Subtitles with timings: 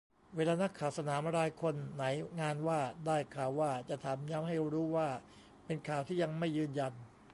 [0.35, 2.03] เวลานักข่าวสนามรายคนไหน
[2.41, 5.09] งานว่า "ได้ข่าวว่า" จะถามย้ำให้รู้ว่า
[5.65, 6.93] เป็นข่าวที่ยังไม่ยืนยัน